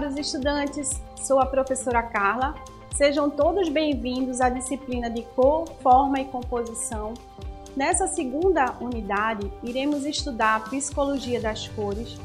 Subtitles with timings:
[0.00, 2.54] caros estudantes, sou a professora Carla.
[2.96, 7.12] Sejam todos bem-vindos à disciplina de cor, forma e composição.
[7.76, 12.18] Nessa segunda unidade, iremos estudar a psicologia das cores,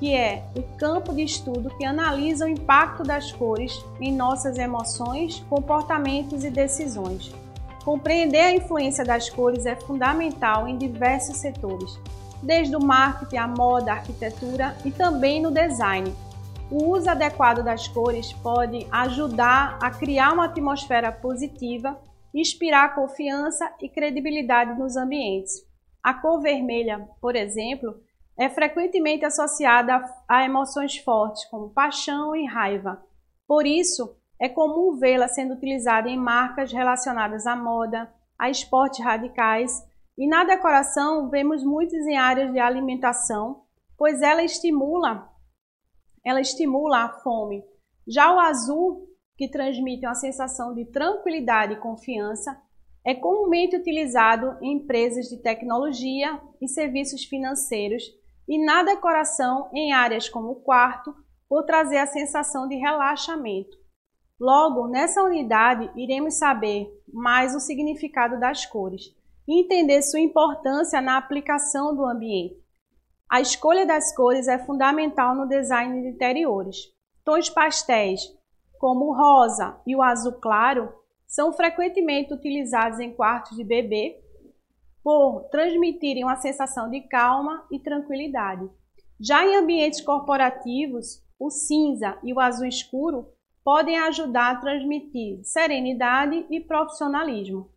[0.00, 5.38] que é o campo de estudo que analisa o impacto das cores em nossas emoções,
[5.48, 7.32] comportamentos e decisões.
[7.84, 11.96] Compreender a influência das cores é fundamental em diversos setores,
[12.42, 16.12] desde o marketing, a moda, a arquitetura e também no design.
[16.70, 22.00] O uso adequado das cores pode ajudar a criar uma atmosfera positiva,
[22.32, 25.62] inspirar confiança e credibilidade nos ambientes.
[26.02, 27.94] A cor vermelha, por exemplo,
[28.36, 33.00] é frequentemente associada a emoções fortes como paixão e raiva.
[33.46, 39.86] Por isso, é comum vê-la sendo utilizada em marcas relacionadas à moda, a esportes radicais
[40.16, 43.62] e na decoração vemos muitos em áreas de alimentação,
[43.96, 45.28] pois ela estimula,
[46.24, 47.62] ela estimula a fome.
[48.06, 52.60] Já o azul, que transmite uma sensação de tranquilidade e confiança,
[53.04, 58.02] é comumente utilizado em empresas de tecnologia e serviços financeiros
[58.48, 61.14] e na decoração em áreas como o quarto,
[61.48, 63.76] por trazer a sensação de relaxamento.
[64.40, 69.14] Logo, nessa unidade, iremos saber mais o significado das cores
[69.46, 72.63] e entender sua importância na aplicação do ambiente.
[73.34, 76.76] A escolha das cores é fundamental no design de interiores.
[77.24, 78.20] Tons pastéis,
[78.78, 80.94] como o rosa e o azul claro,
[81.26, 84.22] são frequentemente utilizados em quartos de bebê
[85.02, 88.70] por transmitirem uma sensação de calma e tranquilidade.
[89.20, 93.26] Já em ambientes corporativos, o cinza e o azul escuro
[93.64, 97.68] podem ajudar a transmitir serenidade e profissionalismo.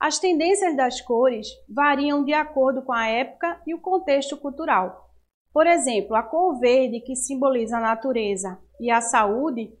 [0.00, 5.10] As tendências das cores variam de acordo com a época e o contexto cultural.
[5.52, 9.72] Por exemplo, a cor verde, que simboliza a natureza e a saúde,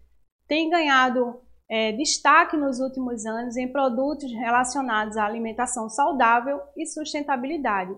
[0.48, 7.94] tem ganhado é, destaque nos últimos anos em produtos relacionados à alimentação saudável e sustentabilidade.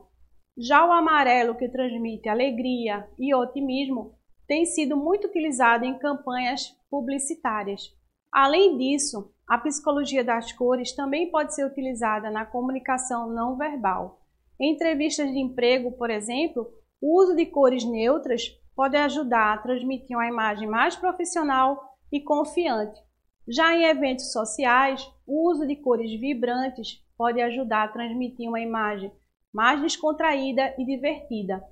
[0.57, 7.95] Já o amarelo, que transmite alegria e otimismo, tem sido muito utilizado em campanhas publicitárias.
[8.33, 14.21] Além disso, a psicologia das cores também pode ser utilizada na comunicação não verbal.
[14.61, 18.43] Em entrevistas de emprego, por exemplo, o uso de cores neutras
[18.75, 23.01] pode ajudar a transmitir uma imagem mais profissional e confiante.
[23.47, 29.11] Já em eventos sociais, o uso de cores vibrantes pode ajudar a transmitir uma imagem
[29.53, 31.63] mais descontraída e divertida.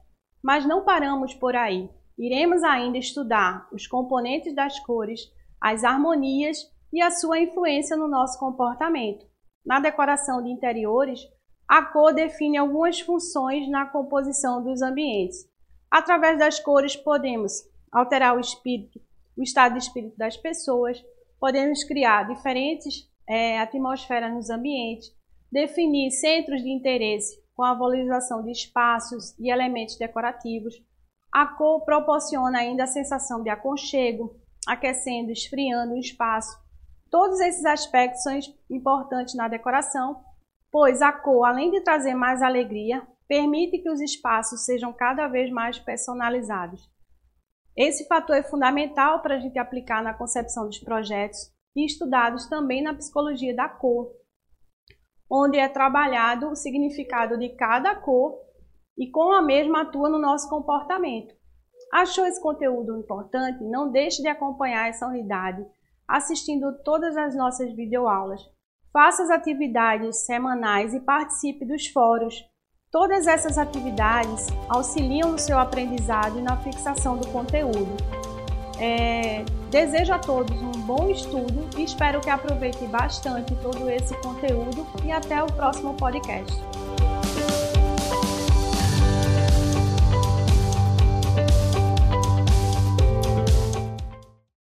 [0.42, 1.90] Mas não paramos por aí.
[2.18, 5.30] Iremos ainda estudar os componentes das cores,
[5.60, 6.58] as harmonias
[6.92, 9.26] e a sua influência no nosso comportamento.
[9.64, 11.20] Na decoração de interiores,
[11.68, 15.48] a cor define algumas funções na composição dos ambientes.
[15.90, 17.52] Através das cores podemos
[17.90, 19.00] alterar o espírito,
[19.36, 21.02] o estado de espírito das pessoas,
[21.40, 25.12] podemos criar diferentes é, atmosferas nos ambientes,
[25.50, 30.74] definir centros de interesse com a valorização de espaços e elementos decorativos,
[31.32, 36.56] a cor proporciona ainda a sensação de aconchego, aquecendo, esfriando o espaço.
[37.10, 38.38] Todos esses aspectos são
[38.70, 40.22] importantes na decoração,
[40.70, 45.50] pois a cor, além de trazer mais alegria, permite que os espaços sejam cada vez
[45.50, 46.90] mais personalizados.
[47.76, 52.82] Esse fator é fundamental para a gente aplicar na concepção dos projetos e estudados também
[52.82, 54.10] na psicologia da cor,
[55.30, 58.40] onde é trabalhado o significado de cada cor
[58.96, 61.34] e com a mesma atua no nosso comportamento.
[61.92, 63.62] Achou esse conteúdo importante?
[63.64, 65.64] Não deixe de acompanhar essa unidade
[66.06, 68.40] assistindo todas as nossas videoaulas.
[68.92, 72.44] Faça as atividades semanais e participe dos fóruns.
[72.90, 77.96] Todas essas atividades auxiliam no seu aprendizado e na fixação do conteúdo.
[78.78, 84.86] É, desejo a todos um bom estudo e espero que aproveite bastante todo esse conteúdo
[85.04, 86.54] e até o próximo podcast.